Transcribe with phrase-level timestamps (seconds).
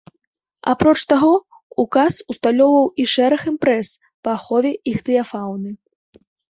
[0.71, 1.29] Апроч таго
[1.83, 3.87] ўказ усталёўваў і шэраг імпрэз
[4.23, 5.81] па ахове іхтыяфауны.